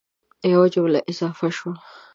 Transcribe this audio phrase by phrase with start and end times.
[0.53, 1.73] یوه جمله اضافه شوه